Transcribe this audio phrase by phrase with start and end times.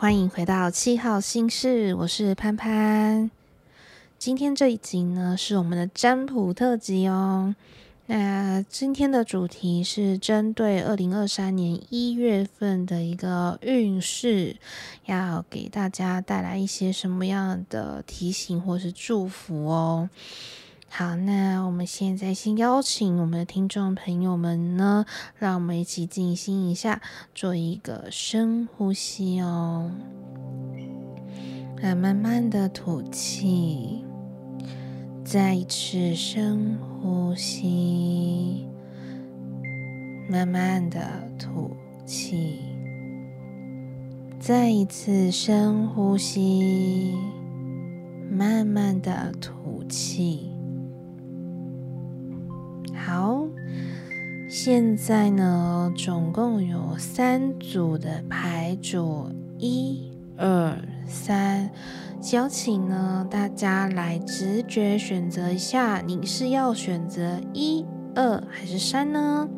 [0.00, 3.30] 欢迎回到七号心事，我是潘潘。
[4.18, 7.54] 今天这一集呢，是我们的占卜特辑哦。
[8.06, 14.56] 那今天的主题是针对二零二三年一月份的一个运势，
[15.04, 20.08] 要给大家带来一些什么样的提醒或是祝福哦。
[20.92, 25.06] 好，那我们现在先邀请我们的听众朋友们呢，
[25.38, 27.00] 让我们一起静心一下，
[27.32, 29.92] 做一个深呼吸哦。
[31.80, 34.04] 啊，慢慢的吐气，
[35.24, 38.66] 再一次深呼吸，
[40.28, 41.00] 慢慢的
[41.38, 41.70] 吐
[42.04, 42.58] 气，
[44.40, 47.14] 再一次深呼吸，
[48.28, 50.49] 慢慢的吐气。
[54.52, 61.70] 现在呢，总共有三组的牌组，一、二、三。
[62.32, 69.48] 邀请呢，大家来直觉选择一下，你是要选择一、二还是三呢？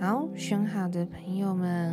[0.00, 1.92] 好，选好的朋友们。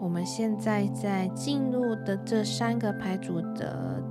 [0.00, 4.02] 我们现在在进入的这三个牌组的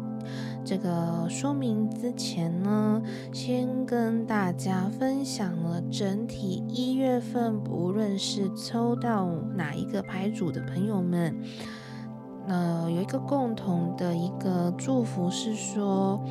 [0.70, 3.02] 这个说明之前呢，
[3.34, 11.36] 先跟大家分享了整体一月份，不论是抽到哪一个牌组的朋友们，
[12.48, 16.24] 呃，有一个共同的一个祝福是说。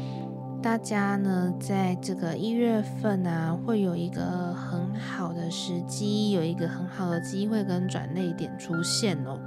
[0.63, 9.39] 大家呢，在这个一月份啊，会有一个很好的时机，有一个很好的机会跟转捩点出现哦。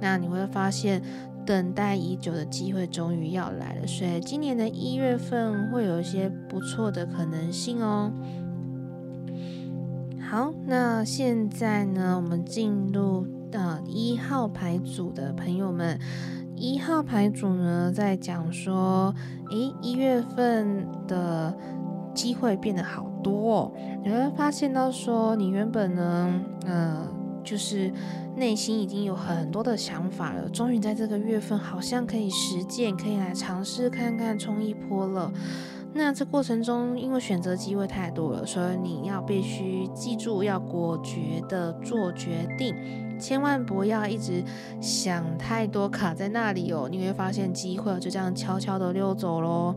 [0.00, 1.00] 那你会发现，
[1.44, 8.12] 等待已久的机会终于要来了，所以今年的一月份会有一些不错的可能性哦。
[10.20, 15.98] 好，那现在呢，我们进入到一号牌组的朋友们。
[16.54, 19.12] 一号牌组呢，在讲说，
[19.50, 21.52] 诶，一月份的
[22.14, 23.72] 机会变得好多哦。
[24.04, 27.08] 你会发现到说，你原本呢，呃，
[27.44, 27.92] 就是
[28.36, 35.32] 内心已经有很多的想法了，终于在这个月份好像可以实践，可以来尝试看看冲一波了。
[35.94, 42.74] 那这过程中，因为选择机会太多了，所以你要必须记住，要果决的做决定。
[43.20, 44.42] 千万不要一直
[44.80, 49.76] 想太多，卡在那里哦，你会发现机会就这样悄悄的溜走喽。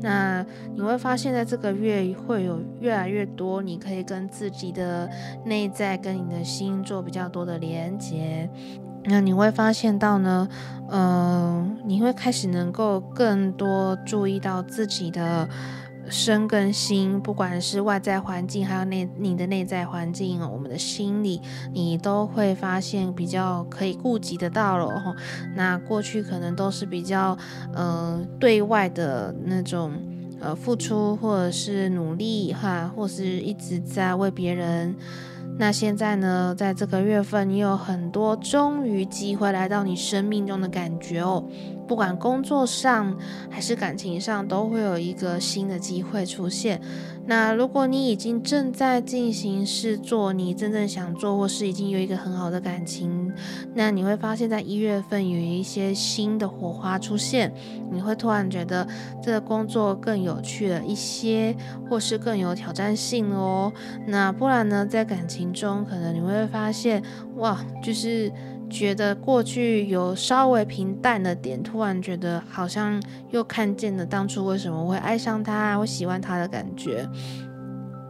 [0.00, 5.10] 那你会发现在这个月会有越来越多，你可以跟自己的
[5.44, 8.48] 内在、跟你的心做比较多的连接。
[9.04, 10.48] 那你会发现到呢，
[10.90, 15.48] 嗯、你会开始能够更多注意到自己的。
[16.10, 21.40] 身跟心，不管是外在环境，还有内你的内在环境，我们的心里，
[21.72, 25.16] 你都会发现比较可以顾及得到了。
[25.56, 27.34] 那过去可能都是比较
[27.72, 29.94] 呃对外的那种
[30.40, 34.94] 呃付出，或者是努力哈，或是一直在为别人。
[35.56, 41.44] 那现在呢，在这个月份，你有很多终于机会来到你生命中的感觉哦。
[41.86, 43.16] 不管工作上
[43.50, 46.80] 还是感情上，都会有一个新的机会出现。
[47.26, 53.32] 那如果你已经正在进行是做你真正想做，或是已经有一个很好的感情，
[53.74, 57.50] 那你会发现在一月份有一些新的火花出现，
[57.90, 58.86] 你会突然觉得
[59.22, 61.56] 这个工作更有趣了一些，
[61.88, 63.72] 或是更有挑战性哦。
[64.06, 67.02] 那不然呢，在感情中，可能你会发现，
[67.36, 68.30] 哇，就是。
[68.74, 73.00] 觉得过去有稍微平淡的点，突然觉得好像
[73.30, 77.08] 又看见了当初为什么会爱上他，会喜欢他的感觉，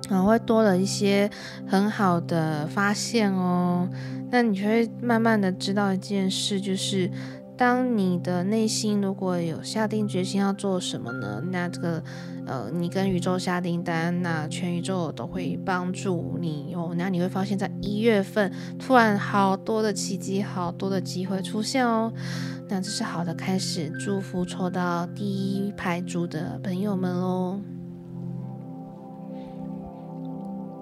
[0.09, 1.31] 然后会多了一些
[1.67, 3.87] 很好的发现哦。
[4.31, 7.09] 那你就会慢慢的知道一件事，就是
[7.57, 11.41] 当你的内心如果有下定决心要做什么呢？
[11.53, 12.03] 那这个，
[12.47, 16.95] 呃，你跟宇宙下订单，那全宇宙都会帮助你哦。
[16.97, 22.13] 那你会发现在一月份，突然好多的奇迹，好多的机会出现哦。
[22.69, 27.61] 那这是好的开始，祝福抽到第一排组的朋友们哦。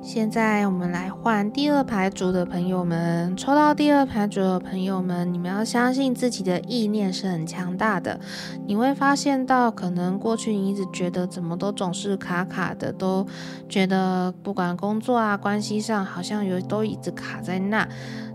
[0.03, 8.19] 现在我们来换第二排组的朋友们，抽到第二排组的朋友们，你们要相信自己的意念是很强大的。
[8.67, 13.25] 你会发现到，可能过去你一直觉得怎么都总是卡卡的，都
[13.69, 17.89] 觉得不管工作啊、关系上，好像有都一直卡在那。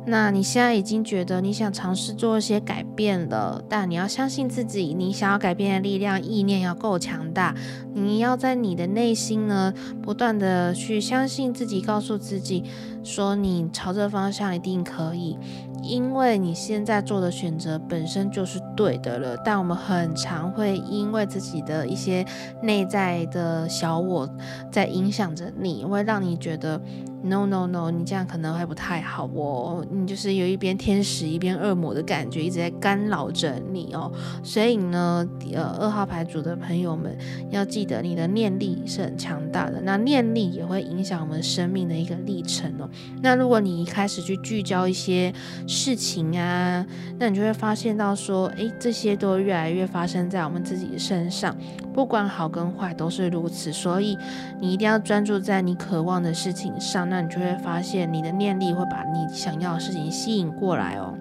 [0.09, 7.53] 那你现在已经觉得你想尝试做一些改变了，但你要相信自己，你想要改变的力量、意念要够强大。
[7.93, 12.63] 你要在你的内心呢，不断的去相信自己，告诉自己
[13.03, 15.37] 说你朝这方向一定可以。
[15.87, 22.25] 因为你现在做的选择本身就是对的了，但我们很常会因为自己的一些
[22.61, 24.29] 内在的小我
[24.71, 26.79] 在影响着你，会让你觉得
[27.23, 34.11] no no no，你这样可能会不太好哦，你就是有一边天使一边恶魔的感觉一直在干扰着你哦，
[34.43, 37.17] 所以呢，呃，二号牌组的朋友们
[37.49, 42.89] 要记得，你的念力是很强大的，那念力也会影响我们生命的一个历程哦。
[43.21, 45.33] 那如果你一开始去聚焦一些。
[45.77, 46.83] 事情啊，
[47.19, 51.55] 那你就会发现到说，诶，这些都越来越发生在我们自己身上，
[51.93, 53.71] 不管好跟坏都是如此。
[53.71, 54.17] 所以
[54.59, 61.13] 你一定要专注在你渴望的事情上，那你就会发现你的念力会把你想要的事情吸引过来哦。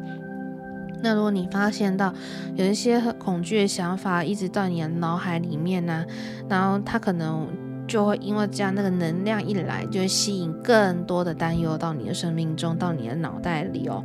[1.02, 2.12] 那如果你发现到
[2.54, 6.04] 有一些恐惧的想法一直到你的脑海里面呢，
[6.48, 7.46] 然后它可能
[7.86, 14.04] 就会因为这样，那个能量一来，就会吸引更多的担忧到你的生命中，到你的脑袋里哦。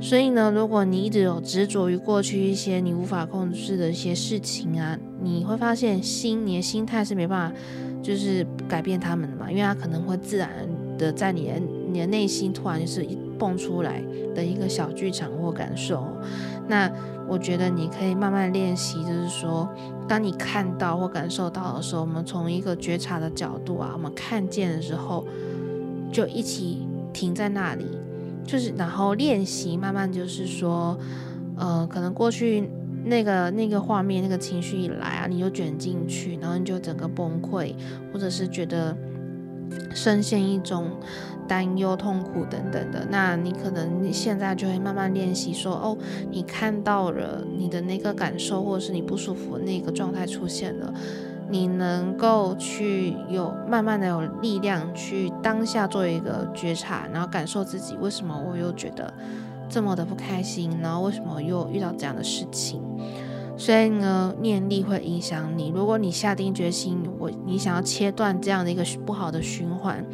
[0.00, 7.56] 所以呢，如果你一直有执着于过去一些你无法控制的一些事情啊，你会发现心，你的心态是没办法，
[8.02, 10.50] 就是改变他们的嘛，因为它可能会自然
[10.98, 11.52] 的在你的
[11.92, 13.06] 你的内心突然就是
[13.42, 14.00] 蹦出来
[14.36, 16.06] 的一个小剧场或感受。
[16.68, 16.88] 那
[17.26, 19.68] 我觉得你可以慢慢练习，就是说，
[20.06, 25.26] 当你看到或感受到的时候，我们从一个觉察的角度啊，我们看见的时候，
[26.12, 27.84] 就一起停在那里。
[28.44, 30.96] 就是，然后练习，慢慢就是说，
[31.56, 32.68] 呃，可能过去
[33.04, 37.74] 那个那个画面、那个情绪一来啊，你就卷进去，然后你就整个崩溃，
[38.12, 38.96] 或者是觉得
[39.94, 40.90] 深陷一种
[41.46, 43.06] 担忧、痛苦等等的。
[43.10, 45.96] 那你可能你现在就会慢慢练习说，哦，
[46.30, 50.92] 你看到了你的那个感受，或者是你不舒服那个状态出现了。
[51.50, 59.12] 你能够去有慢慢的有力量去当下做一个觉察，然后感受自己为什么我又觉得
[59.68, 62.80] 这么的不开心，然后为什么又遇到这样的事情。
[63.56, 65.72] 所以呢，念力会影响你。
[65.74, 70.04] 如果你下定决心，我你想要切断这样的一个不好的循环，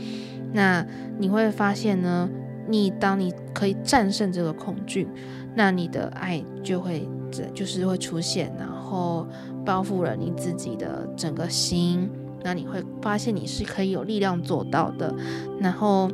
[0.53, 0.85] 那
[1.19, 2.29] 你会发现呢，
[2.69, 5.09] 你当你可以战胜这个恐惧，
[5.55, 7.09] 那你的爱就会
[7.55, 9.27] 就是会出现，然后。
[9.67, 12.09] 包覆了你自己的整个心，
[12.43, 15.15] 那你会发现你是可以有力量做到的。
[15.61, 16.11] 然后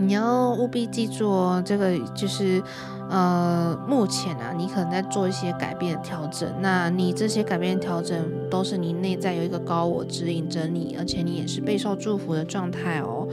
[0.00, 2.62] 你要务必记住哦，这个就是
[3.08, 6.48] 呃，目前啊，你可能在做一些改变调整。
[6.60, 8.16] 那你这些改变调整
[8.48, 13.28] 都是你内在有一个高我指引着你，而且你也是备受祝福的状态哦。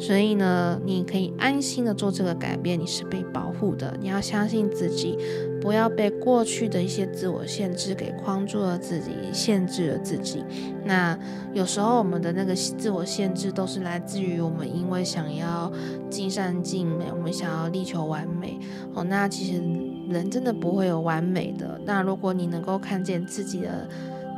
[0.00, 3.94] 所以呢，你可以安心的做这个改变，你是被保护的。
[4.00, 5.18] 你要相信自己，
[5.60, 10.44] 不要被过去的一些自我限制给框住了自己，限制了自己。
[10.84, 11.18] 那
[11.52, 15.70] 有时候我们的那个自我限制都是来自于我们因为想要
[16.08, 18.58] 尽善尽美，我们想要力求完美。
[18.94, 19.62] 哦，那其实
[20.08, 21.80] 人真的不会有完美的。
[21.84, 23.88] 那如果你能够看见自己的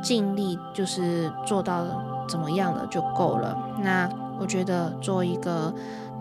[0.03, 1.85] 尽力，就是做到
[2.27, 3.57] 怎么样的就够了。
[3.83, 4.09] 那。
[4.39, 5.71] 我觉得做一个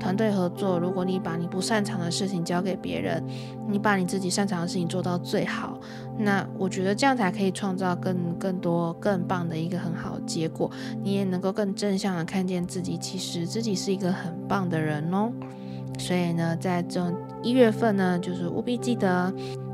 [0.01, 3.23] 团队合作，如果你把你不擅长的事情交给别人，
[3.69, 5.79] 你把你自己擅长的事情做到最好，
[6.19, 10.71] 那我觉得这样才可以创造更更多更棒的一个很好的结果。
[11.03, 15.31] 你也能够更正向的看见自己，其实自己是一个很棒的人哦。
[15.99, 19.33] 所以呢，在这一月份呢，就是务必记得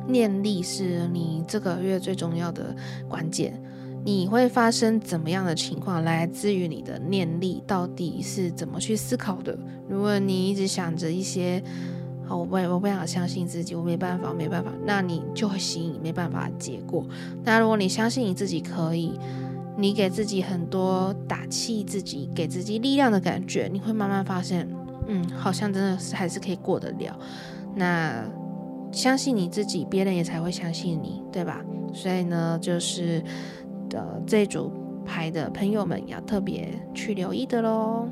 [0.09, 2.75] 念力是你这个月最重要的
[3.09, 3.63] 关键。
[4.07, 9.59] 你会发生怎么样的情况，来自于你的念力到底是怎么去思考的。
[9.89, 11.61] 如果你一直想着一些，
[12.25, 17.05] 好，我不，我不想相信自己，我没办法，没办法，那你就会吸引没办法的结果。
[17.43, 19.19] 那如果你相信你自己可以，
[19.77, 24.69] 你给自己很多打气，自己给自己力量的感觉，你会慢慢发现，
[25.09, 27.19] 嗯，好像真的是还是可以过得了。
[27.75, 28.25] 那
[28.93, 31.61] 相信你自己，别人也才会相信你，对吧？
[31.93, 33.21] 所以呢，就是
[33.89, 34.73] 的这组
[35.05, 38.09] 牌的朋友们要特别去留意的喽。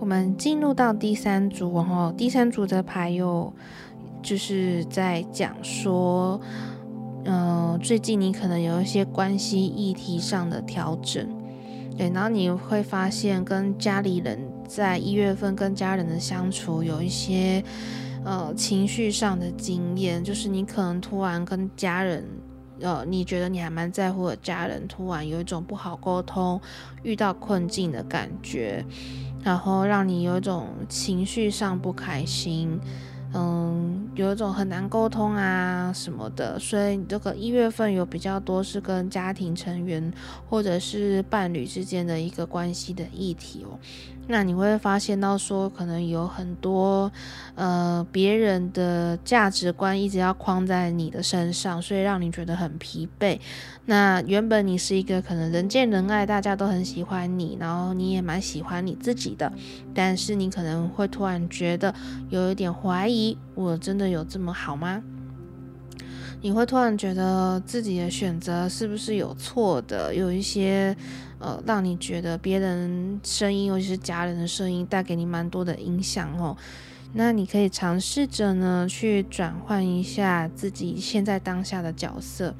[0.00, 3.50] 我们进入到第三组，然后第三组的牌又
[4.22, 6.38] 就是在讲说，
[7.24, 11.26] 嗯、最近你可能有一些关系议题上的调整，
[11.96, 17.64] 对，然后你会发现跟家里人在一月份跟家人的相处有一些
[18.24, 22.26] 呃情绪上的经验，就是你可能突然跟家人，
[22.80, 26.60] 呃，你觉得你还蛮在乎的家人，突然有一种不好沟通、
[27.02, 28.84] 遇到困境的感觉。
[29.42, 32.80] 然后让你有一种情绪上不开心，
[33.34, 40.10] 嗯，有一种很难沟通啊什么的，所以你这个一月份有比较多是跟家庭成员
[40.48, 43.78] 或者是伴侣之间的一个关系的议题哦。
[44.26, 47.12] 那你会发现到说，可能有很多
[47.54, 53.38] 呃别人的价值观一直要框在你的身上，所以让你觉得很疲惫。
[53.84, 59.52] 那原本你是一个可能人见人爱，大家都很喜欢你，然后你也蛮喜欢你自己的，
[59.92, 61.94] 但是你可能会突然觉得
[62.30, 65.02] 有一点怀疑，我真的有这么好吗？
[66.40, 70.14] 你会突然觉得自己的选择是不是有错的？
[70.14, 70.96] 有一些。
[71.38, 76.56] 呃，让你觉得别人声音，尤其是家人的声音，带给你蛮多的影响哦。
[77.12, 82.54] 那你可以尝试着呢，去转换一下自己现在当下的角色。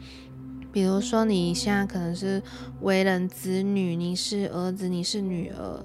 [0.73, 2.43] 比如说，你现在可能是
[2.81, 5.85] 为人子女，你是儿子，你是女儿，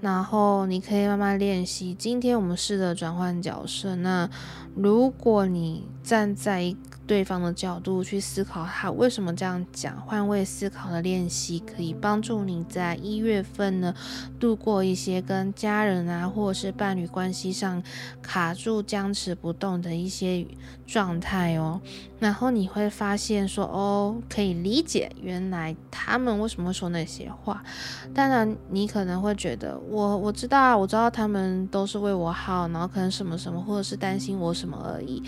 [0.00, 1.94] 然后你可以慢慢练习。
[1.94, 3.94] 今天我们试着转换角色。
[3.96, 4.28] 那
[4.74, 6.74] 如果你站在一
[7.10, 10.00] 对方的角度去思考，他为什么这样讲？
[10.06, 13.92] 换位思考的练习可以帮助你在一月份呢，
[14.38, 17.82] 度过一些跟家人啊，或者是伴侣关系上
[18.22, 20.46] 卡住、僵持不动的一些
[20.86, 21.80] 状态哦。
[22.20, 27.64] 然后你会发现说，哦，可以理解原来他们为什么说那些话。
[28.14, 35.20] 当然，你可能会觉得，我我知道啊，我知道他们都是为我好，然后可能什么什么，或者是担心我什么而已。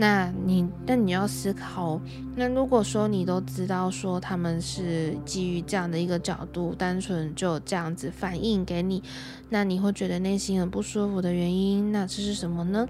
[0.00, 2.00] 那你，那你要思考，
[2.34, 9.02] 那如果说你都知道说他们是基于这样的一个角度，单纯就这样子反应给你，
[9.50, 12.88] 那你会觉得内心很不舒服的原因，那这是什么呢？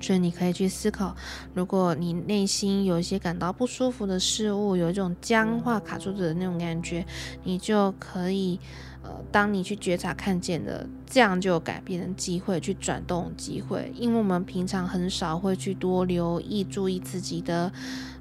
[0.00, 1.14] 所以你可以去思考，
[1.54, 7.04] 如果你内心有一些感到不舒服的事物，有一种僵化卡住的那种感觉，
[7.44, 8.58] 你就可以。
[9.02, 13.90] 呃，当你去觉察、看见的，这样就有改变的机会，去转动机会。
[13.96, 17.72] 因为我们平常很少会去多留意、注意自己的，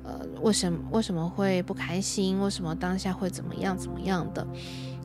[0.03, 2.39] 呃，为什么为什么会不开心？
[2.39, 4.47] 为什么当下会怎么样怎么样的？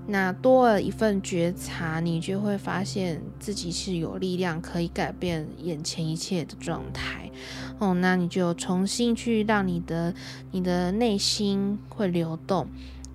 [0.06, 7.30] 那多了一份觉察，你就会发现自己是有力量可以改变眼前一切的状态。
[7.78, 10.14] 哦，那你就重新去让你的
[10.52, 12.68] 你的内心会流动。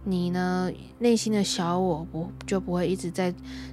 [0.06, 3.32] 你呢，内心的小我不就不会一直在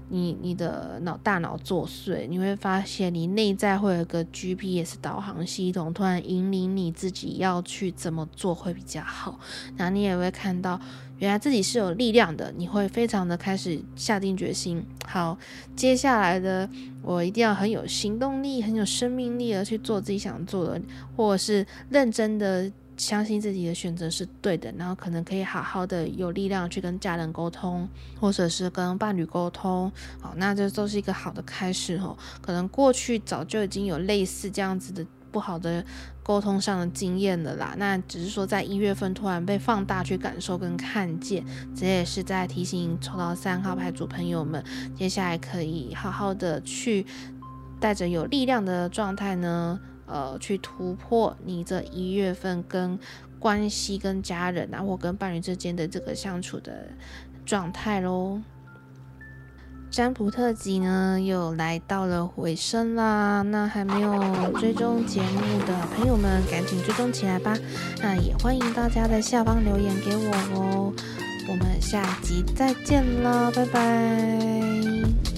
[0.08, 2.26] 你你的脑大脑作祟？
[2.28, 9.38] 你会发现你内在会有个 GPS 导航系统，突然引领你自己要去怎么做会比较好。
[9.76, 10.78] 然后你也会看到，
[11.18, 12.52] 原来自己是有力量的。
[12.56, 15.36] 你会非常的开始下定决心，好，
[15.74, 16.68] 接下来的
[17.02, 20.80] 我一定要很有行动力、很有生命力的去做自己想做的，
[21.16, 22.70] 或者是认真的。
[22.98, 27.86] 相信自己的选择是对的，然后可能可以好好的有力量去跟家人沟通，
[28.18, 32.16] 或者是跟伴侣沟通，好，那这都是一个好的开始哦。
[32.40, 35.04] 可能过去早就已经有类似这样子的
[35.36, 35.84] 不好的
[36.22, 44.64] 沟通上的经验了啦，那只是说在一月份突然被放大去感受跟看见，这也是在提醒抽到三号牌组朋友们，
[44.94, 47.04] 接下来可以好好的去
[47.78, 49.78] 带着有力量的状态呢。
[50.06, 52.98] 呃，去突破你这一月份跟
[53.38, 56.88] 关系、跟家人啊，或跟伴侣之间的这个相处的
[57.44, 58.40] 状态喽。
[59.96, 63.40] 占卜特辑呢，又来到了尾声啦。
[63.40, 67.56] 那还没有追踪节目的朋友们，赶紧追踪起来吧。
[68.02, 70.92] 那也欢迎大家在下方留言给我哦。
[71.48, 75.35] 我们下集再见啦，拜拜。